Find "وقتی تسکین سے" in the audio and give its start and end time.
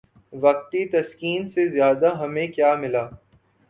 0.33-1.67